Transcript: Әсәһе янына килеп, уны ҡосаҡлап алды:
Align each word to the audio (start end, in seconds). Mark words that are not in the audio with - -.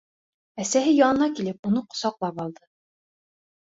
Әсәһе 0.63 0.95
янына 1.01 1.29
килеп, 1.41 1.71
уны 1.73 1.87
ҡосаҡлап 1.93 2.45
алды: 2.49 2.71